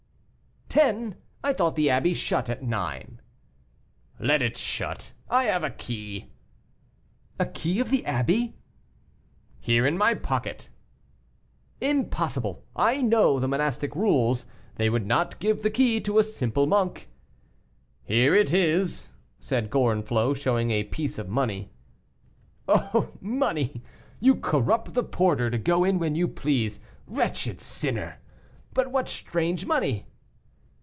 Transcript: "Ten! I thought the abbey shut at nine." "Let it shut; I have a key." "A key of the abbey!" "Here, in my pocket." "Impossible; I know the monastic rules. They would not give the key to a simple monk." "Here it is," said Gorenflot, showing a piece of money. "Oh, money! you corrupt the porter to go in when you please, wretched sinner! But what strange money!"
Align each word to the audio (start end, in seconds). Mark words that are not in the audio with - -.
"Ten! 0.73 1.17
I 1.43 1.51
thought 1.51 1.75
the 1.75 1.89
abbey 1.89 2.13
shut 2.13 2.49
at 2.49 2.63
nine." 2.63 3.19
"Let 4.21 4.41
it 4.41 4.55
shut; 4.55 5.11
I 5.29 5.43
have 5.43 5.65
a 5.65 5.69
key." 5.69 6.31
"A 7.37 7.45
key 7.45 7.81
of 7.81 7.89
the 7.89 8.05
abbey!" 8.05 8.55
"Here, 9.59 9.85
in 9.85 9.97
my 9.97 10.13
pocket." 10.13 10.69
"Impossible; 11.81 12.63
I 12.73 13.01
know 13.01 13.37
the 13.37 13.49
monastic 13.49 13.97
rules. 13.97 14.45
They 14.75 14.89
would 14.89 15.05
not 15.05 15.39
give 15.41 15.61
the 15.61 15.69
key 15.69 15.99
to 15.99 16.19
a 16.19 16.23
simple 16.23 16.65
monk." 16.67 17.09
"Here 18.05 18.33
it 18.33 18.53
is," 18.53 19.11
said 19.39 19.71
Gorenflot, 19.71 20.37
showing 20.37 20.71
a 20.71 20.85
piece 20.85 21.19
of 21.19 21.27
money. 21.27 21.69
"Oh, 22.69 23.11
money! 23.19 23.83
you 24.21 24.37
corrupt 24.37 24.93
the 24.93 25.03
porter 25.03 25.49
to 25.51 25.57
go 25.57 25.83
in 25.83 25.99
when 25.99 26.15
you 26.15 26.29
please, 26.29 26.79
wretched 27.07 27.59
sinner! 27.59 28.19
But 28.73 28.89
what 28.89 29.09
strange 29.09 29.65
money!" 29.65 30.07